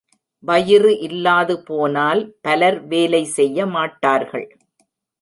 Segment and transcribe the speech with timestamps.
[0.43, 4.47] வயிறு இல்லாது போனால் பலர் வேலை செய்யமாட்டார்கள்.